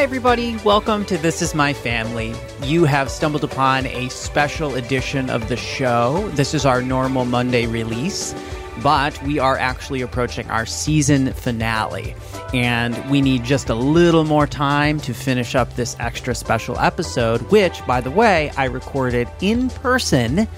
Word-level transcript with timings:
Hi, 0.00 0.04
everybody. 0.04 0.56
Welcome 0.64 1.04
to 1.04 1.18
This 1.18 1.42
Is 1.42 1.54
My 1.54 1.74
Family. 1.74 2.34
You 2.62 2.86
have 2.86 3.10
stumbled 3.10 3.44
upon 3.44 3.84
a 3.84 4.08
special 4.08 4.74
edition 4.74 5.28
of 5.28 5.50
the 5.50 5.58
show. 5.58 6.26
This 6.30 6.54
is 6.54 6.64
our 6.64 6.80
normal 6.80 7.26
Monday 7.26 7.66
release, 7.66 8.34
but 8.82 9.22
we 9.24 9.38
are 9.38 9.58
actually 9.58 10.00
approaching 10.00 10.50
our 10.50 10.64
season 10.64 11.34
finale. 11.34 12.14
And 12.54 12.96
we 13.10 13.20
need 13.20 13.44
just 13.44 13.68
a 13.68 13.74
little 13.74 14.24
more 14.24 14.46
time 14.46 15.00
to 15.00 15.12
finish 15.12 15.54
up 15.54 15.76
this 15.76 15.94
extra 16.00 16.34
special 16.34 16.78
episode, 16.78 17.42
which, 17.50 17.86
by 17.86 18.00
the 18.00 18.10
way, 18.10 18.52
I 18.56 18.64
recorded 18.64 19.28
in 19.42 19.68
person 19.68 20.48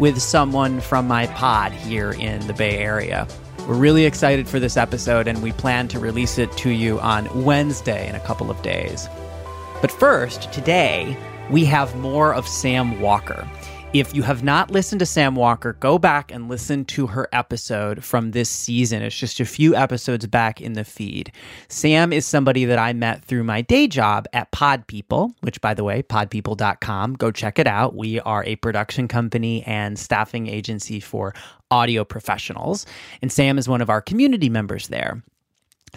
with 0.00 0.20
someone 0.20 0.80
from 0.80 1.06
my 1.06 1.28
pod 1.28 1.70
here 1.70 2.10
in 2.10 2.44
the 2.48 2.54
Bay 2.54 2.78
Area. 2.78 3.28
We're 3.70 3.76
really 3.76 4.04
excited 4.04 4.48
for 4.48 4.58
this 4.58 4.76
episode, 4.76 5.28
and 5.28 5.44
we 5.44 5.52
plan 5.52 5.86
to 5.88 6.00
release 6.00 6.38
it 6.38 6.50
to 6.56 6.70
you 6.70 6.98
on 6.98 7.44
Wednesday 7.44 8.08
in 8.08 8.16
a 8.16 8.20
couple 8.26 8.50
of 8.50 8.60
days. 8.62 9.08
But 9.80 9.92
first, 9.92 10.52
today, 10.52 11.16
we 11.50 11.64
have 11.66 11.94
more 11.94 12.34
of 12.34 12.48
Sam 12.48 13.00
Walker. 13.00 13.48
If 13.92 14.14
you 14.14 14.22
have 14.22 14.44
not 14.44 14.70
listened 14.70 15.00
to 15.00 15.06
Sam 15.06 15.34
Walker, 15.34 15.72
go 15.72 15.98
back 15.98 16.30
and 16.30 16.48
listen 16.48 16.84
to 16.84 17.08
her 17.08 17.28
episode 17.32 18.04
from 18.04 18.30
this 18.30 18.48
season. 18.48 19.02
It's 19.02 19.18
just 19.18 19.40
a 19.40 19.44
few 19.44 19.74
episodes 19.74 20.28
back 20.28 20.60
in 20.60 20.74
the 20.74 20.84
feed. 20.84 21.32
Sam 21.66 22.12
is 22.12 22.24
somebody 22.24 22.64
that 22.66 22.78
I 22.78 22.92
met 22.92 23.24
through 23.24 23.42
my 23.42 23.62
day 23.62 23.88
job 23.88 24.28
at 24.32 24.52
Pod 24.52 24.86
People, 24.86 25.34
which, 25.40 25.60
by 25.60 25.74
the 25.74 25.82
way, 25.82 26.04
podpeople.com. 26.04 27.14
Go 27.14 27.32
check 27.32 27.58
it 27.58 27.66
out. 27.66 27.96
We 27.96 28.20
are 28.20 28.44
a 28.44 28.54
production 28.54 29.08
company 29.08 29.64
and 29.64 29.98
staffing 29.98 30.46
agency 30.46 31.00
for 31.00 31.34
audio 31.72 32.04
professionals. 32.04 32.86
And 33.20 33.32
Sam 33.32 33.58
is 33.58 33.68
one 33.68 33.80
of 33.80 33.90
our 33.90 34.00
community 34.00 34.48
members 34.48 34.86
there 34.86 35.20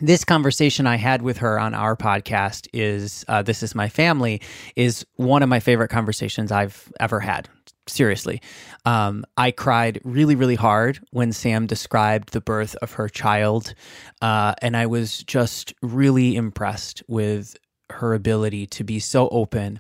this 0.02 0.26
conversation 0.26 0.88
I 0.88 0.96
had 0.96 1.22
with 1.22 1.38
her 1.38 1.60
on 1.60 1.76
our 1.76 1.96
podcast 1.96 2.68
is 2.74 3.24
uh, 3.28 3.44
This 3.44 3.62
Is 3.62 3.76
My 3.76 3.90
Family 3.90 4.42
is 4.76 5.06
one 5.18 5.44
of 5.44 5.50
my 5.50 5.60
favorite 5.60 5.90
conversations 5.90 6.52
I've 6.52 6.92
ever 7.00 7.20
had 7.20 7.48
seriously. 7.88 8.42
Um, 8.86 9.26
I 9.38 9.52
cried 9.52 10.00
really, 10.04 10.36
really 10.36 10.56
hard 10.56 11.00
when 11.12 11.32
Sam 11.32 11.68
described 11.68 12.32
the 12.32 12.42
birth 12.42 12.76
of 12.82 12.94
her 12.94 13.10
child. 13.10 13.74
Uh, 14.22 14.54
and 14.62 14.78
I 14.78 14.86
was 14.86 15.24
just 15.24 15.74
really 15.82 16.36
impressed 16.36 17.04
with 17.08 17.56
her 17.90 18.14
ability 18.14 18.68
to 18.68 18.84
be 18.84 19.00
so 19.00 19.28
open 19.30 19.80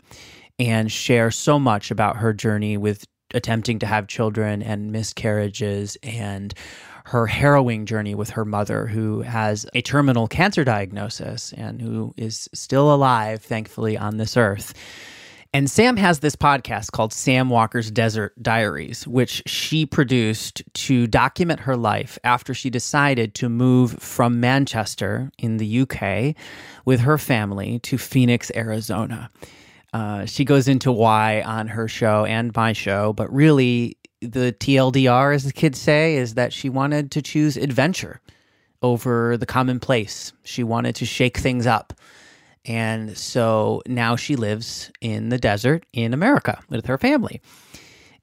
and 0.59 0.91
share 0.91 1.31
so 1.31 1.57
much 1.57 1.91
about 1.91 2.17
her 2.17 2.33
journey 2.33 2.77
with 2.77 3.05
attempting 3.33 3.79
to 3.79 3.85
have 3.85 4.07
children 4.07 4.61
and 4.61 4.91
miscarriages 4.91 5.97
and 6.03 6.53
her 7.05 7.27
harrowing 7.27 7.85
journey 7.85 8.15
with 8.15 8.29
her 8.31 8.45
mother, 8.45 8.87
who 8.87 9.21
has 9.21 9.65
a 9.73 9.81
terminal 9.81 10.27
cancer 10.27 10.63
diagnosis 10.63 11.53
and 11.53 11.81
who 11.81 12.13
is 12.15 12.47
still 12.53 12.93
alive, 12.93 13.41
thankfully, 13.41 13.97
on 13.97 14.17
this 14.17 14.37
earth. 14.37 14.73
And 15.55 15.69
Sam 15.69 15.97
has 15.97 16.19
this 16.19 16.35
podcast 16.35 16.93
called 16.93 17.13
Sam 17.13 17.47
Walker's 17.47 17.91
Desert 17.91 18.33
Diaries, 18.41 19.05
which 19.07 19.43
she 19.45 19.85
produced 19.85 20.63
to 20.73 21.05
document 21.05 21.59
her 21.59 21.77
life 21.77 22.17
after 22.23 22.55
she 22.55 22.71
decided 22.71 23.35
to 23.35 23.49
move 23.49 23.91
from 23.99 24.39
Manchester 24.39 25.31
in 25.37 25.57
the 25.57 25.81
UK 25.81 26.35
with 26.85 27.01
her 27.01 27.19
family 27.19 27.77
to 27.79 27.99
Phoenix, 27.99 28.51
Arizona. 28.55 29.29
Uh, 29.93 30.25
she 30.25 30.43
goes 30.43 30.67
into 30.67 30.91
why 30.91 31.43
on 31.43 31.67
her 31.67 31.87
show 31.87 32.25
and 32.25 32.55
my 32.55 32.73
show, 32.73 33.13
but 33.13 33.31
really, 33.31 33.95
the 34.21 34.55
TLDR, 34.59 35.35
as 35.35 35.43
the 35.43 35.53
kids 35.53 35.79
say, 35.79 36.15
is 36.15 36.33
that 36.33 36.51
she 36.51 36.67
wanted 36.67 37.11
to 37.11 37.21
choose 37.21 37.57
adventure 37.57 38.21
over 38.81 39.37
the 39.37 39.45
commonplace. 39.45 40.33
She 40.43 40.63
wanted 40.63 40.95
to 40.95 41.05
shake 41.05 41.37
things 41.37 41.67
up. 41.67 41.93
And 42.66 43.17
so 43.17 43.81
now 43.88 44.16
she 44.16 44.36
lives 44.36 44.92
in 45.02 45.30
the 45.30 45.38
desert 45.38 45.86
in 45.93 46.14
America 46.14 46.61
with 46.70 46.86
her 46.86 46.98
family. 46.98 47.42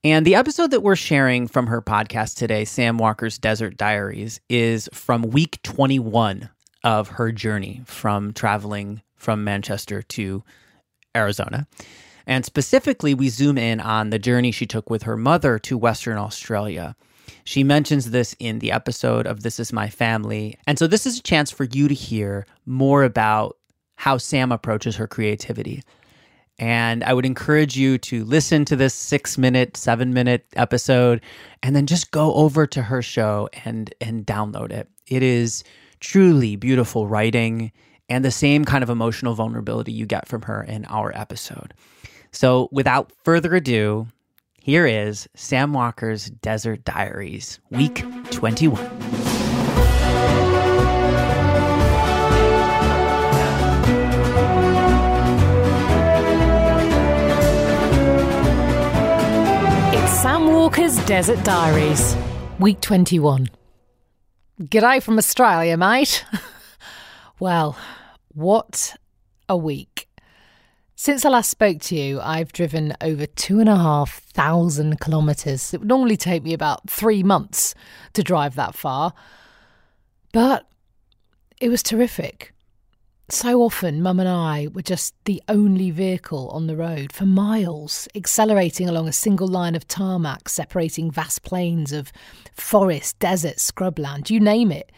And 0.02 0.26
the 0.26 0.34
episode 0.34 0.70
that 0.70 0.82
we're 0.82 0.96
sharing 0.96 1.46
from 1.46 1.66
her 1.66 1.82
podcast 1.82 2.36
today, 2.36 2.64
Sam 2.64 2.96
Walker's 2.96 3.38
Desert 3.38 3.76
Diaries, 3.76 4.40
is 4.48 4.88
from 4.94 5.22
week 5.22 5.60
21 5.62 6.48
of 6.82 7.08
her 7.08 7.32
journey 7.32 7.82
from 7.84 8.32
traveling 8.32 9.02
from 9.16 9.44
Manchester 9.44 10.00
to 10.00 10.42
Arizona. 11.14 11.66
And 12.26 12.46
specifically, 12.46 13.12
we 13.12 13.28
zoom 13.28 13.58
in 13.58 13.80
on 13.80 14.08
the 14.08 14.18
journey 14.18 14.52
she 14.52 14.66
took 14.66 14.88
with 14.88 15.02
her 15.02 15.16
mother 15.16 15.58
to 15.60 15.76
Western 15.76 16.16
Australia. 16.16 16.96
She 17.44 17.64
mentions 17.64 18.10
this 18.10 18.34
in 18.38 18.60
the 18.60 18.72
episode 18.72 19.26
of 19.26 19.42
This 19.42 19.60
Is 19.60 19.72
My 19.72 19.88
Family. 19.88 20.58
And 20.66 20.78
so, 20.78 20.86
this 20.86 21.06
is 21.06 21.18
a 21.18 21.22
chance 21.22 21.50
for 21.50 21.64
you 21.64 21.88
to 21.88 21.94
hear 21.94 22.46
more 22.64 23.04
about 23.04 23.56
how 24.00 24.16
Sam 24.16 24.50
approaches 24.50 24.96
her 24.96 25.06
creativity. 25.06 25.82
And 26.58 27.04
I 27.04 27.12
would 27.12 27.26
encourage 27.26 27.76
you 27.76 27.98
to 27.98 28.24
listen 28.24 28.64
to 28.64 28.74
this 28.74 28.94
six 28.94 29.36
minute, 29.36 29.76
seven 29.76 30.14
minute 30.14 30.46
episode 30.56 31.20
and 31.62 31.76
then 31.76 31.86
just 31.86 32.10
go 32.10 32.32
over 32.32 32.66
to 32.66 32.80
her 32.80 33.02
show 33.02 33.50
and, 33.66 33.94
and 34.00 34.24
download 34.24 34.72
it. 34.72 34.88
It 35.06 35.22
is 35.22 35.64
truly 36.00 36.56
beautiful 36.56 37.08
writing 37.08 37.72
and 38.08 38.24
the 38.24 38.30
same 38.30 38.64
kind 38.64 38.82
of 38.82 38.88
emotional 38.88 39.34
vulnerability 39.34 39.92
you 39.92 40.06
get 40.06 40.26
from 40.26 40.40
her 40.42 40.62
in 40.62 40.86
our 40.86 41.14
episode. 41.14 41.74
So 42.32 42.70
without 42.72 43.12
further 43.22 43.54
ado, 43.54 44.06
here 44.62 44.86
is 44.86 45.28
Sam 45.34 45.74
Walker's 45.74 46.30
Desert 46.30 46.86
Diaries, 46.86 47.60
week 47.70 48.02
21. 48.30 49.09
Walker's 60.80 61.04
Desert 61.04 61.44
Diaries, 61.44 62.16
week 62.58 62.80
21. 62.80 63.50
G'day 64.62 65.02
from 65.02 65.18
Australia, 65.18 65.76
mate. 65.76 66.24
well, 67.38 67.76
what 68.28 68.96
a 69.46 69.58
week. 69.58 70.08
Since 70.96 71.26
I 71.26 71.28
last 71.28 71.50
spoke 71.50 71.80
to 71.80 71.96
you, 71.96 72.18
I've 72.22 72.52
driven 72.52 72.94
over 73.02 73.26
two 73.26 73.60
and 73.60 73.68
a 73.68 73.76
half 73.76 74.20
thousand 74.20 75.00
kilometres. 75.00 75.74
It 75.74 75.80
would 75.80 75.88
normally 75.88 76.16
take 76.16 76.44
me 76.44 76.54
about 76.54 76.88
three 76.88 77.22
months 77.22 77.74
to 78.14 78.22
drive 78.22 78.54
that 78.54 78.74
far. 78.74 79.12
But 80.32 80.66
it 81.60 81.68
was 81.68 81.82
terrific. 81.82 82.54
So 83.32 83.62
often, 83.62 84.02
Mum 84.02 84.18
and 84.18 84.28
I 84.28 84.66
were 84.74 84.82
just 84.82 85.14
the 85.24 85.40
only 85.48 85.92
vehicle 85.92 86.48
on 86.48 86.66
the 86.66 86.74
road 86.74 87.12
for 87.12 87.26
miles, 87.26 88.08
accelerating 88.16 88.88
along 88.88 89.06
a 89.06 89.12
single 89.12 89.46
line 89.46 89.76
of 89.76 89.86
tarmac 89.86 90.48
separating 90.48 91.12
vast 91.12 91.44
plains 91.44 91.92
of 91.92 92.12
forest, 92.52 93.20
desert, 93.20 93.58
scrubland, 93.58 94.30
you 94.30 94.40
name 94.40 94.72
it. 94.72 94.90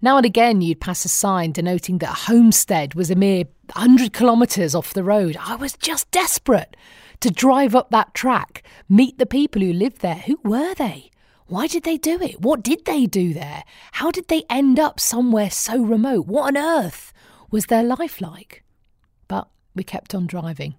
Now 0.00 0.16
and 0.16 0.24
again, 0.24 0.62
you'd 0.62 0.80
pass 0.80 1.04
a 1.04 1.10
sign 1.10 1.52
denoting 1.52 1.98
that 1.98 2.12
a 2.12 2.30
homestead 2.32 2.94
was 2.94 3.10
a 3.10 3.14
mere 3.14 3.44
100 3.74 4.14
kilometres 4.14 4.74
off 4.74 4.94
the 4.94 5.04
road. 5.04 5.36
I 5.38 5.56
was 5.56 5.74
just 5.74 6.10
desperate 6.10 6.78
to 7.20 7.30
drive 7.30 7.74
up 7.74 7.90
that 7.90 8.14
track, 8.14 8.62
meet 8.88 9.18
the 9.18 9.26
people 9.26 9.60
who 9.60 9.74
lived 9.74 10.00
there. 10.00 10.14
Who 10.14 10.40
were 10.42 10.74
they? 10.74 11.10
Why 11.46 11.66
did 11.66 11.84
they 11.84 11.98
do 11.98 12.22
it? 12.22 12.40
What 12.40 12.62
did 12.62 12.86
they 12.86 13.04
do 13.04 13.34
there? 13.34 13.64
How 13.92 14.10
did 14.10 14.28
they 14.28 14.44
end 14.48 14.80
up 14.80 14.98
somewhere 14.98 15.50
so 15.50 15.82
remote? 15.82 16.26
What 16.26 16.56
on 16.56 16.56
earth? 16.56 17.12
Was 17.50 17.66
their 17.66 17.82
life 17.82 18.20
like? 18.20 18.64
But 19.28 19.48
we 19.74 19.84
kept 19.84 20.14
on 20.14 20.26
driving. 20.26 20.74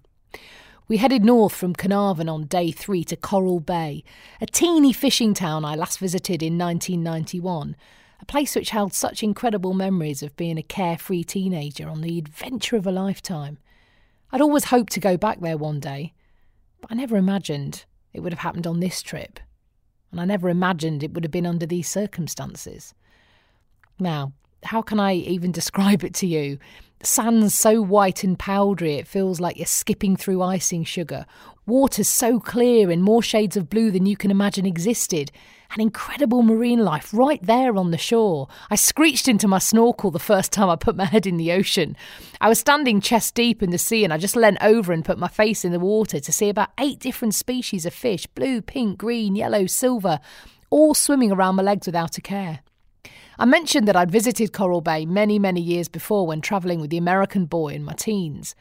We 0.88 0.96
headed 0.96 1.22
north 1.22 1.54
from 1.54 1.74
Carnarvon 1.74 2.30
on 2.30 2.44
day 2.44 2.70
three 2.70 3.04
to 3.04 3.16
Coral 3.16 3.60
Bay, 3.60 4.04
a 4.40 4.46
teeny 4.46 4.92
fishing 4.94 5.34
town 5.34 5.64
I 5.64 5.74
last 5.74 5.98
visited 5.98 6.42
in 6.42 6.56
1991, 6.56 7.76
a 8.20 8.24
place 8.24 8.56
which 8.56 8.70
held 8.70 8.94
such 8.94 9.22
incredible 9.22 9.74
memories 9.74 10.22
of 10.22 10.34
being 10.36 10.56
a 10.56 10.62
carefree 10.62 11.24
teenager 11.24 11.88
on 11.88 12.00
the 12.00 12.18
adventure 12.18 12.76
of 12.76 12.86
a 12.86 12.90
lifetime. 12.90 13.58
I'd 14.32 14.40
always 14.40 14.64
hoped 14.64 14.92
to 14.94 15.00
go 15.00 15.18
back 15.18 15.40
there 15.40 15.58
one 15.58 15.78
day, 15.78 16.14
but 16.80 16.90
I 16.90 16.94
never 16.94 17.18
imagined 17.18 17.84
it 18.14 18.20
would 18.20 18.32
have 18.32 18.40
happened 18.40 18.66
on 18.66 18.80
this 18.80 19.02
trip, 19.02 19.40
and 20.10 20.18
I 20.18 20.24
never 20.24 20.48
imagined 20.48 21.02
it 21.02 21.12
would 21.12 21.24
have 21.24 21.30
been 21.30 21.46
under 21.46 21.66
these 21.66 21.88
circumstances. 21.88 22.94
Now, 23.98 24.32
how 24.64 24.82
can 24.82 25.00
I 25.00 25.14
even 25.14 25.52
describe 25.52 26.04
it 26.04 26.14
to 26.14 26.26
you? 26.26 26.58
Sand's 27.02 27.54
so 27.54 27.80
white 27.80 28.24
and 28.24 28.38
powdery 28.38 28.94
it 28.94 29.06
feels 29.06 29.38
like 29.38 29.56
you're 29.56 29.66
skipping 29.66 30.16
through 30.16 30.42
icing 30.42 30.82
sugar. 30.82 31.26
Water's 31.64 32.08
so 32.08 32.40
clear 32.40 32.90
in 32.90 33.02
more 33.02 33.22
shades 33.22 33.56
of 33.56 33.68
blue 33.68 33.90
than 33.90 34.06
you 34.06 34.16
can 34.16 34.30
imagine 34.30 34.66
existed. 34.66 35.30
An 35.70 35.80
incredible 35.80 36.42
marine 36.42 36.80
life 36.80 37.12
right 37.12 37.40
there 37.42 37.76
on 37.76 37.90
the 37.90 37.98
shore. 37.98 38.48
I 38.70 38.74
screeched 38.74 39.28
into 39.28 39.46
my 39.46 39.58
snorkel 39.58 40.10
the 40.10 40.18
first 40.18 40.50
time 40.50 40.70
I 40.70 40.76
put 40.76 40.96
my 40.96 41.04
head 41.04 41.26
in 41.26 41.36
the 41.36 41.52
ocean. 41.52 41.94
I 42.40 42.48
was 42.48 42.58
standing 42.58 43.00
chest 43.00 43.34
deep 43.34 43.62
in 43.62 43.70
the 43.70 43.78
sea 43.78 44.02
and 44.02 44.12
I 44.12 44.18
just 44.18 44.34
leant 44.34 44.58
over 44.62 44.92
and 44.92 45.04
put 45.04 45.18
my 45.18 45.28
face 45.28 45.64
in 45.64 45.72
the 45.72 45.78
water 45.78 46.18
to 46.18 46.32
see 46.32 46.48
about 46.48 46.70
eight 46.80 46.98
different 46.98 47.34
species 47.34 47.86
of 47.86 47.94
fish 47.94 48.26
blue, 48.28 48.60
pink, 48.62 48.98
green, 48.98 49.36
yellow, 49.36 49.66
silver 49.66 50.20
all 50.70 50.94
swimming 50.94 51.32
around 51.32 51.56
my 51.56 51.62
legs 51.62 51.86
without 51.86 52.18
a 52.18 52.20
care. 52.20 52.60
I 53.40 53.44
mentioned 53.44 53.86
that 53.86 53.94
I'd 53.94 54.10
visited 54.10 54.52
Coral 54.52 54.80
Bay 54.80 55.06
many, 55.06 55.38
many 55.38 55.60
years 55.60 55.88
before 55.88 56.26
when 56.26 56.40
travelling 56.40 56.80
with 56.80 56.90
the 56.90 56.98
American 56.98 57.44
boy 57.44 57.68
in 57.68 57.84
my 57.84 57.92
teens. 57.92 58.56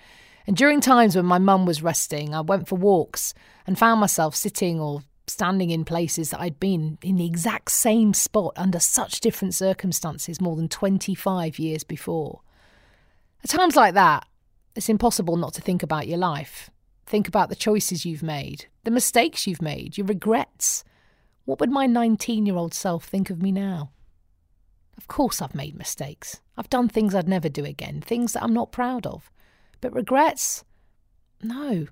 And 0.45 0.56
during 0.56 0.81
times 0.81 1.15
when 1.15 1.25
my 1.25 1.39
mum 1.39 1.65
was 1.65 1.81
resting, 1.81 2.35
I 2.35 2.41
went 2.41 2.68
for 2.68 2.75
walks 2.75 3.33
and 3.65 3.77
found 3.77 4.00
myself 4.00 4.35
sitting 4.35 4.79
or 4.79 5.01
standing 5.25 5.71
in 5.71 5.83
places 5.83 6.29
that 6.29 6.39
I'd 6.39 6.59
been 6.59 7.00
in 7.01 7.15
the 7.15 7.25
exact 7.25 7.71
same 7.71 8.13
spot 8.13 8.53
under 8.56 8.79
such 8.79 9.19
different 9.19 9.56
circumstances 9.56 10.39
more 10.39 10.56
than 10.56 10.69
25 10.69 11.57
years 11.57 11.83
before. 11.83 12.41
At 13.44 13.50
times 13.50 13.75
like 13.75 13.95
that, 13.95 14.27
it's 14.75 14.89
impossible 14.89 15.38
not 15.38 15.56
to 15.56 15.62
think 15.62 15.81
about 15.81 16.07
your 16.07 16.19
life. 16.19 16.69
Think 17.07 17.27
about 17.27 17.50
the 17.50 17.56
choices 17.56 18.06
you've 18.06 18.21
made, 18.21 18.68
the 18.83 18.91
mistakes 18.91 19.47
you've 19.47 19.62
made, 19.62 19.97
your 19.97 20.06
regrets. 20.06 20.83
What 21.45 21.59
would 21.59 21.71
my 21.71 21.88
19 21.88 22.45
year 22.45 22.56
old 22.56 22.75
self 22.75 23.06
think 23.06 23.31
of 23.31 23.41
me 23.41 23.51
now? 23.51 23.89
Of 24.97 25.07
course, 25.07 25.41
I've 25.41 25.55
made 25.55 25.75
mistakes. 25.75 26.41
I've 26.57 26.69
done 26.69 26.89
things 26.89 27.13
I'd 27.13 27.27
never 27.27 27.49
do 27.49 27.63
again, 27.63 28.01
things 28.01 28.33
that 28.33 28.44
I'm 28.44 28.53
not 28.53 28.71
proud 28.71 29.05
of. 29.05 29.31
But 29.79 29.94
regrets? 29.94 30.63
No. 31.41 31.88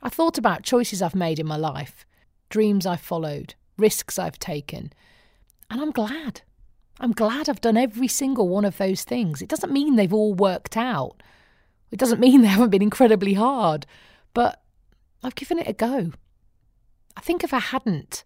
I 0.00 0.08
thought 0.08 0.38
about 0.38 0.62
choices 0.62 1.02
I've 1.02 1.14
made 1.14 1.40
in 1.40 1.46
my 1.46 1.56
life, 1.56 2.06
dreams 2.50 2.86
I've 2.86 3.00
followed, 3.00 3.54
risks 3.76 4.18
I've 4.18 4.38
taken, 4.38 4.92
and 5.70 5.80
I'm 5.80 5.90
glad. 5.90 6.42
I'm 7.00 7.12
glad 7.12 7.48
I've 7.48 7.60
done 7.60 7.76
every 7.76 8.08
single 8.08 8.48
one 8.48 8.64
of 8.64 8.78
those 8.78 9.04
things. 9.04 9.42
It 9.42 9.48
doesn't 9.48 9.72
mean 9.72 9.96
they've 9.96 10.12
all 10.12 10.34
worked 10.34 10.76
out. 10.76 11.22
It 11.90 11.98
doesn't 11.98 12.20
mean 12.20 12.42
they 12.42 12.48
haven't 12.48 12.70
been 12.70 12.82
incredibly 12.82 13.34
hard, 13.34 13.86
but 14.34 14.62
I've 15.22 15.34
given 15.34 15.58
it 15.58 15.68
a 15.68 15.72
go. 15.72 16.12
I 17.16 17.20
think 17.20 17.42
if 17.42 17.52
I 17.52 17.58
hadn't, 17.58 18.22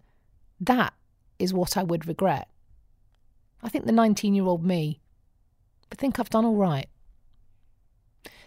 that 0.60 0.92
is 1.38 1.54
what 1.54 1.76
I 1.76 1.82
would 1.82 2.06
regret. 2.06 2.48
I 3.62 3.68
think 3.68 3.86
the 3.86 3.92
19 3.92 4.34
year 4.34 4.44
old 4.44 4.64
me 4.64 5.00
would 5.90 5.98
think 5.98 6.18
I've 6.18 6.30
done 6.30 6.44
all 6.44 6.56
right. 6.56 6.86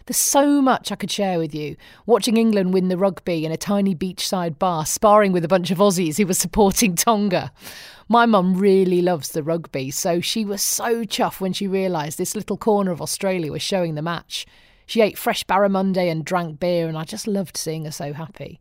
There's 0.06 0.16
so 0.16 0.62
much 0.62 0.92
I 0.92 0.96
could 0.96 1.10
share 1.10 1.38
with 1.38 1.52
you. 1.52 1.76
Watching 2.06 2.36
England 2.36 2.72
win 2.72 2.88
the 2.88 2.96
rugby 2.96 3.44
in 3.44 3.50
a 3.50 3.56
tiny 3.56 3.92
beachside 3.92 4.56
bar, 4.56 4.86
sparring 4.86 5.32
with 5.32 5.44
a 5.44 5.48
bunch 5.48 5.72
of 5.72 5.78
Aussies 5.78 6.16
who 6.16 6.26
were 6.26 6.34
supporting 6.34 6.94
Tonga. 6.94 7.50
My 8.08 8.24
mum 8.24 8.54
really 8.54 9.02
loves 9.02 9.30
the 9.30 9.42
rugby, 9.42 9.90
so 9.90 10.20
she 10.20 10.44
was 10.44 10.62
so 10.62 11.02
chuffed 11.04 11.40
when 11.40 11.52
she 11.52 11.66
realised 11.66 12.18
this 12.18 12.36
little 12.36 12.56
corner 12.56 12.92
of 12.92 13.02
Australia 13.02 13.50
was 13.50 13.62
showing 13.62 13.96
the 13.96 14.02
match. 14.02 14.46
She 14.86 15.00
ate 15.00 15.18
fresh 15.18 15.42
barramundi 15.42 16.08
and 16.08 16.24
drank 16.24 16.60
beer, 16.60 16.86
and 16.86 16.96
I 16.96 17.02
just 17.02 17.26
loved 17.26 17.56
seeing 17.56 17.84
her 17.84 17.90
so 17.90 18.12
happy. 18.12 18.60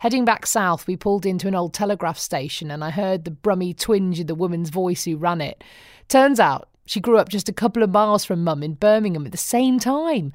Heading 0.00 0.24
back 0.24 0.46
south, 0.46 0.86
we 0.86 0.96
pulled 0.96 1.26
into 1.26 1.48
an 1.48 1.56
old 1.56 1.74
telegraph 1.74 2.18
station, 2.18 2.70
and 2.70 2.84
I 2.84 2.90
heard 2.90 3.24
the 3.24 3.32
brummy 3.32 3.74
twinge 3.74 4.20
in 4.20 4.28
the 4.28 4.34
woman's 4.34 4.70
voice 4.70 5.04
who 5.04 5.16
ran 5.16 5.40
it. 5.40 5.64
Turns 6.08 6.38
out 6.38 6.68
she 6.86 7.00
grew 7.00 7.18
up 7.18 7.28
just 7.28 7.48
a 7.48 7.52
couple 7.52 7.82
of 7.82 7.90
miles 7.90 8.24
from 8.24 8.44
Mum 8.44 8.62
in 8.62 8.74
Birmingham 8.74 9.26
at 9.26 9.32
the 9.32 9.38
same 9.38 9.80
time. 9.80 10.32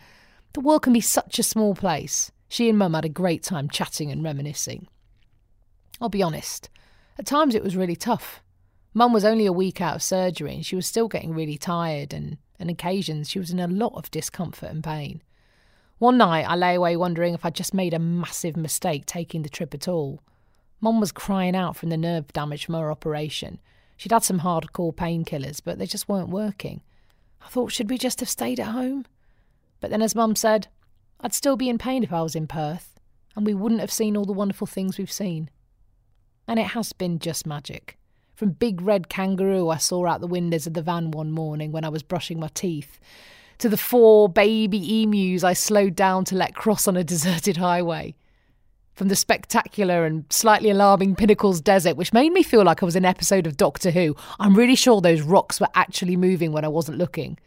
The 0.52 0.60
world 0.60 0.84
can 0.84 0.92
be 0.92 1.02
such 1.02 1.40
a 1.40 1.44
small 1.44 1.76
place. 1.76 2.32
She 2.50 2.68
and 2.68 2.78
Mum 2.78 2.94
had 2.94 3.06
a 3.06 3.10
great 3.10 3.42
time 3.42 3.70
chatting 3.70 4.12
and 4.12 4.22
reminiscing. 4.22 4.88
I'll 6.02 6.10
be 6.10 6.22
honest, 6.22 6.70
at 7.18 7.26
times 7.26 7.56
it 7.56 7.64
was 7.64 7.78
really 7.78 7.96
tough. 7.96 8.44
Mum 8.94 9.14
was 9.14 9.26
only 9.26 9.46
a 9.46 9.54
week 9.54 9.80
out 9.80 9.96
of 9.96 10.04
surgery 10.04 10.54
and 10.54 10.66
she 10.66 10.76
was 10.76 10.86
still 10.86 11.08
getting 11.08 11.34
really 11.34 11.58
tired, 11.58 12.14
and 12.14 12.38
on 12.60 12.70
occasions 12.70 13.30
she 13.30 13.40
was 13.40 13.50
in 13.50 13.60
a 13.60 13.68
lot 13.68 13.94
of 13.96 14.12
discomfort 14.12 14.70
and 14.70 14.84
pain. 14.84 15.22
One 16.04 16.18
night 16.18 16.44
I 16.50 16.58
lay 16.58 16.76
away 16.76 16.98
wondering 16.98 17.34
if 17.34 17.46
I'd 17.46 17.56
just 17.56 17.74
made 17.74 17.94
a 17.94 17.98
massive 17.98 18.58
mistake 18.58 19.06
taking 19.06 19.42
the 19.42 19.48
trip 19.48 19.74
at 19.74 19.88
all. 19.88 20.20
Mum 20.82 21.00
was 21.00 21.14
crying 21.14 21.56
out 21.56 21.78
from 21.78 21.88
the 21.88 21.96
nerve 21.96 22.34
damage 22.34 22.66
from 22.66 22.76
her 22.76 22.92
operation, 22.92 23.62
She'd 23.96 24.12
had 24.12 24.26
some 24.26 24.42
hardcore 24.42 24.94
painkillers, 24.94 25.62
but 25.64 25.80
they 25.80 25.86
just 25.86 26.10
weren't 26.10 26.28
working. 26.28 26.82
I 27.42 27.48
thought, 27.48 27.72
should 27.72 27.90
we 27.90 27.98
just 27.98 28.20
have 28.20 28.28
stayed 28.28 28.60
at 28.60 28.74
home? 28.74 29.06
But 29.80 29.92
then, 29.92 30.02
as 30.02 30.14
Mum 30.14 30.36
said, 30.36 30.68
I'd 31.22 31.34
still 31.34 31.56
be 31.56 31.70
in 31.70 31.78
pain 31.78 32.04
if 32.04 32.12
I 32.12 32.22
was 32.22 32.36
in 32.36 32.48
Perth, 32.48 33.00
and 33.34 33.46
we 33.46 33.54
wouldn't 33.54 33.80
have 33.80 33.90
seen 33.90 34.18
all 34.18 34.26
the 34.26 34.34
wonderful 34.34 34.68
things 34.68 34.98
we've 34.98 35.10
seen. 35.10 35.50
And 36.50 36.60
it 36.60 36.68
has 36.68 36.92
been 36.92 37.18
just 37.18 37.48
magic. 37.48 37.98
From 38.36 38.50
big 38.50 38.82
red 38.82 39.08
kangaroo 39.08 39.70
I 39.70 39.78
saw 39.78 40.06
out 40.06 40.20
the 40.20 40.28
windows 40.28 40.68
of 40.68 40.74
the 40.74 40.82
van 40.82 41.12
one 41.12 41.32
morning 41.32 41.72
when 41.72 41.86
I 41.86 41.90
was 41.90 42.04
brushing 42.04 42.42
my 42.42 42.50
teeth, 42.54 43.00
to 43.60 43.70
the 43.70 43.78
four 43.78 44.30
baby 44.30 45.04
emus 45.04 45.44
I 45.44 45.54
slowed 45.54 45.96
down 45.96 46.26
to 46.26 46.36
let 46.36 46.56
cross 46.56 46.88
on 46.88 46.98
a 46.98 47.04
deserted 47.14 47.58
highway, 47.58 48.16
from 48.94 49.08
the 49.08 49.16
spectacular 49.16 50.06
and 50.06 50.26
slightly 50.30 50.70
alarming 50.70 51.16
Pinnacles 51.16 51.62
Desert, 51.62 51.98
which 51.98 52.14
made 52.14 52.32
me 52.32 52.44
feel 52.44 52.64
like 52.64 52.84
I 52.84 52.86
was 52.86 52.96
an 52.96 53.06
episode 53.06 53.48
of 53.48 53.58
Doctor 53.58 53.92
Who. 53.92 54.16
I'm 54.40 54.56
really 54.56 54.76
sure 54.76 55.02
those 55.02 55.22
rocks 55.22 55.60
were 55.60 55.70
actually 55.76 56.16
moving 56.16 56.52
when 56.52 56.66
I 56.66 56.70
wasn't 56.70 56.98
looking. 56.98 57.40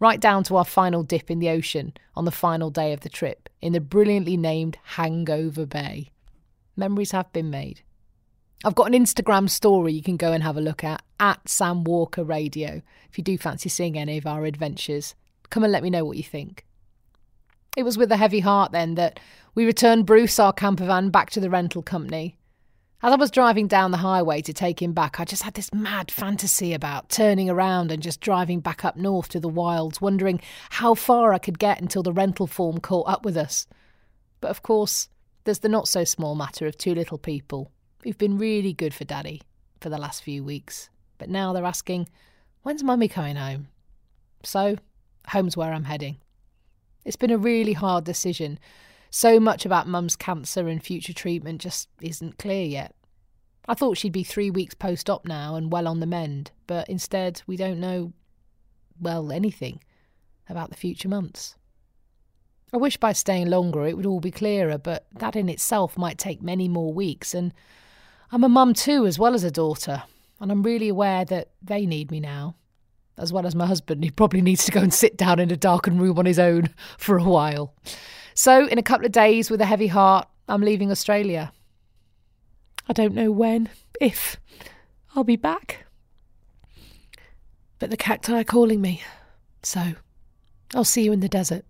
Right 0.00 0.20
down 0.20 0.44
to 0.44 0.56
our 0.56 0.64
final 0.64 1.02
dip 1.02 1.30
in 1.30 1.40
the 1.40 1.48
ocean 1.48 1.92
on 2.14 2.24
the 2.24 2.30
final 2.30 2.70
day 2.70 2.92
of 2.92 3.00
the 3.00 3.08
trip 3.08 3.48
in 3.60 3.72
the 3.72 3.80
brilliantly 3.80 4.36
named 4.36 4.78
Hangover 4.82 5.66
Bay. 5.66 6.10
Memories 6.76 7.10
have 7.10 7.32
been 7.32 7.50
made. 7.50 7.82
I've 8.64 8.74
got 8.74 8.92
an 8.92 9.04
Instagram 9.04 9.48
story 9.48 9.92
you 9.92 10.02
can 10.02 10.16
go 10.16 10.32
and 10.32 10.42
have 10.42 10.56
a 10.56 10.60
look 10.60 10.82
at, 10.82 11.02
at 11.20 11.48
Sam 11.48 11.84
Walker 11.84 12.24
Radio, 12.24 12.82
if 13.08 13.16
you 13.16 13.22
do 13.22 13.38
fancy 13.38 13.68
seeing 13.68 13.96
any 13.96 14.18
of 14.18 14.26
our 14.26 14.44
adventures. 14.46 15.14
Come 15.48 15.62
and 15.62 15.72
let 15.72 15.84
me 15.84 15.90
know 15.90 16.04
what 16.04 16.16
you 16.16 16.24
think. 16.24 16.66
It 17.76 17.84
was 17.84 17.96
with 17.96 18.10
a 18.10 18.16
heavy 18.16 18.40
heart 18.40 18.72
then 18.72 18.96
that 18.96 19.20
we 19.54 19.64
returned 19.64 20.06
Bruce, 20.06 20.40
our 20.40 20.52
camper 20.52 20.86
van, 20.86 21.10
back 21.10 21.30
to 21.30 21.40
the 21.40 21.50
rental 21.50 21.82
company. 21.82 22.36
As 23.00 23.12
I 23.12 23.16
was 23.16 23.30
driving 23.30 23.68
down 23.68 23.92
the 23.92 23.98
highway 23.98 24.42
to 24.42 24.52
take 24.52 24.82
him 24.82 24.92
back, 24.92 25.20
I 25.20 25.24
just 25.24 25.44
had 25.44 25.54
this 25.54 25.72
mad 25.72 26.10
fantasy 26.10 26.74
about 26.74 27.10
turning 27.10 27.48
around 27.48 27.92
and 27.92 28.02
just 28.02 28.20
driving 28.20 28.58
back 28.58 28.84
up 28.84 28.96
north 28.96 29.28
to 29.28 29.40
the 29.40 29.48
wilds, 29.48 30.00
wondering 30.00 30.40
how 30.70 30.94
far 30.94 31.32
I 31.32 31.38
could 31.38 31.60
get 31.60 31.80
until 31.80 32.02
the 32.02 32.12
rental 32.12 32.48
form 32.48 32.78
caught 32.78 33.08
up 33.08 33.24
with 33.24 33.36
us. 33.36 33.68
But 34.40 34.50
of 34.50 34.64
course, 34.64 35.08
there's 35.44 35.60
the 35.60 35.68
not 35.68 35.86
so 35.86 36.02
small 36.02 36.34
matter 36.34 36.66
of 36.66 36.76
two 36.76 36.92
little 36.92 37.18
people 37.18 37.70
who've 38.02 38.18
been 38.18 38.38
really 38.38 38.72
good 38.72 38.94
for 38.94 39.04
Daddy 39.04 39.42
for 39.80 39.88
the 39.88 39.98
last 39.98 40.22
few 40.22 40.44
weeks. 40.44 40.90
But 41.18 41.28
now 41.28 41.52
they're 41.52 41.64
asking, 41.64 42.08
when's 42.62 42.84
Mummy 42.84 43.08
coming 43.08 43.36
home? 43.36 43.68
So, 44.42 44.76
home's 45.28 45.56
where 45.56 45.72
I'm 45.72 45.84
heading. 45.84 46.18
It's 47.04 47.16
been 47.16 47.30
a 47.30 47.38
really 47.38 47.72
hard 47.72 48.04
decision. 48.04 48.58
So 49.10 49.40
much 49.40 49.64
about 49.64 49.88
mum's 49.88 50.16
cancer 50.16 50.68
and 50.68 50.82
future 50.82 51.14
treatment 51.14 51.60
just 51.60 51.88
isn't 52.02 52.38
clear 52.38 52.64
yet. 52.64 52.94
I 53.66 53.74
thought 53.74 53.96
she'd 53.96 54.12
be 54.12 54.24
three 54.24 54.50
weeks 54.50 54.74
post 54.74 55.10
op 55.10 55.26
now 55.26 55.54
and 55.54 55.72
well 55.72 55.88
on 55.88 56.00
the 56.00 56.06
mend, 56.06 56.50
but 56.66 56.88
instead 56.88 57.42
we 57.46 57.56
don't 57.56 57.80
know, 57.80 58.12
well, 59.00 59.32
anything 59.32 59.80
about 60.48 60.70
the 60.70 60.76
future 60.76 61.08
months. 61.08 61.56
I 62.72 62.76
wish 62.76 62.96
by 62.96 63.12
staying 63.12 63.48
longer 63.48 63.86
it 63.86 63.96
would 63.96 64.06
all 64.06 64.20
be 64.20 64.30
clearer, 64.30 64.78
but 64.78 65.06
that 65.14 65.36
in 65.36 65.48
itself 65.48 65.96
might 65.96 66.18
take 66.18 66.42
many 66.42 66.68
more 66.68 66.92
weeks, 66.92 67.34
and 67.34 67.52
I'm 68.30 68.44
a 68.44 68.48
mum 68.48 68.74
too, 68.74 69.06
as 69.06 69.18
well 69.18 69.34
as 69.34 69.44
a 69.44 69.50
daughter, 69.50 70.02
and 70.40 70.50
I'm 70.50 70.62
really 70.62 70.88
aware 70.88 71.24
that 71.24 71.50
they 71.62 71.86
need 71.86 72.10
me 72.10 72.20
now 72.20 72.56
as 73.18 73.32
well 73.32 73.46
as 73.46 73.54
my 73.54 73.66
husband, 73.66 74.04
he 74.04 74.10
probably 74.10 74.40
needs 74.40 74.64
to 74.64 74.72
go 74.72 74.80
and 74.80 74.94
sit 74.94 75.16
down 75.16 75.38
in 75.40 75.50
a 75.50 75.56
darkened 75.56 76.00
room 76.00 76.18
on 76.18 76.26
his 76.26 76.38
own 76.38 76.70
for 76.98 77.18
a 77.18 77.24
while. 77.24 77.74
So, 78.34 78.66
in 78.66 78.78
a 78.78 78.82
couple 78.82 79.04
of 79.04 79.12
days, 79.12 79.50
with 79.50 79.60
a 79.60 79.66
heavy 79.66 79.88
heart, 79.88 80.28
I'm 80.48 80.62
leaving 80.62 80.90
Australia. 80.90 81.52
I 82.88 82.92
don't 82.92 83.14
know 83.14 83.30
when, 83.30 83.68
if 84.00 84.36
I'll 85.14 85.24
be 85.24 85.36
back. 85.36 85.86
But 87.78 87.90
the 87.90 87.96
cacti 87.96 88.40
are 88.40 88.44
calling 88.44 88.80
me. 88.80 89.02
So, 89.62 89.94
I'll 90.74 90.84
see 90.84 91.02
you 91.02 91.12
in 91.12 91.20
the 91.20 91.28
desert. 91.28 91.64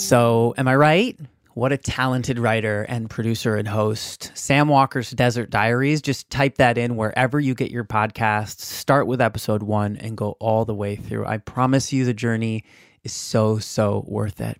So, 0.00 0.54
am 0.56 0.66
I 0.66 0.74
right? 0.76 1.18
What 1.52 1.72
a 1.72 1.76
talented 1.76 2.38
writer 2.38 2.84
and 2.88 3.10
producer 3.10 3.56
and 3.56 3.68
host. 3.68 4.32
Sam 4.34 4.66
Walker's 4.66 5.10
Desert 5.10 5.50
Diaries. 5.50 6.00
Just 6.00 6.30
type 6.30 6.56
that 6.56 6.78
in 6.78 6.96
wherever 6.96 7.38
you 7.38 7.54
get 7.54 7.70
your 7.70 7.84
podcasts. 7.84 8.60
Start 8.60 9.06
with 9.06 9.20
episode 9.20 9.62
one 9.62 9.98
and 9.98 10.16
go 10.16 10.38
all 10.40 10.64
the 10.64 10.74
way 10.74 10.96
through. 10.96 11.26
I 11.26 11.36
promise 11.36 11.92
you 11.92 12.06
the 12.06 12.14
journey 12.14 12.64
is 13.04 13.12
so, 13.12 13.58
so 13.58 14.06
worth 14.08 14.40
it. 14.40 14.58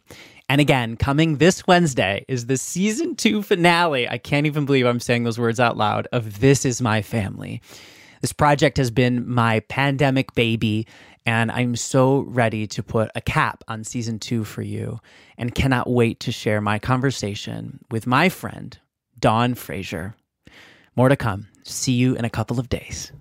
And 0.50 0.61
again, 0.61 0.99
coming 0.99 1.38
this 1.38 1.66
Wednesday 1.66 2.26
is 2.28 2.44
the 2.44 2.59
season 2.59 3.16
two 3.16 3.42
finale. 3.42 4.06
I 4.06 4.18
can't 4.18 4.47
even 4.47 4.66
believe 4.66 4.85
I'm 4.85 5.00
saying 5.00 5.25
those 5.25 5.38
words 5.38 5.59
out 5.59 5.78
loud 5.78 6.06
of 6.12 6.40
This 6.40 6.66
Is 6.66 6.82
My 6.82 7.00
Family. 7.00 7.62
This 8.20 8.32
project 8.35 8.76
has 8.76 8.90
been 8.90 9.26
my 9.26 9.61
pandemic 9.61 10.35
baby, 10.35 10.87
and 11.27 11.50
I'm 11.50 11.77
so 11.77 12.21
ready 12.21 12.67
to 12.69 12.83
put 12.83 13.11
a 13.15 13.21
cap 13.21 13.62
on 13.69 13.85
season 13.85 14.19
two 14.19 14.45
for 14.45 14.62
you 14.62 15.00
and 15.37 15.55
cannot 15.55 15.89
wait 15.89 16.21
to 16.21 16.33
share 16.33 16.61
my 16.61 16.79
conversation 16.79 17.81
with 17.91 18.07
my 18.07 18.29
friend, 18.29 18.79
Dawn 19.19 19.55
Fraser. 19.55 20.15
More 20.97 21.09
to 21.09 21.17
come. 21.17 21.49
See 21.65 21.93
you 21.93 22.17
in 22.17 22.25
a 22.25 22.31
couple 22.31 22.59
of 22.59 22.69
days. 22.69 23.12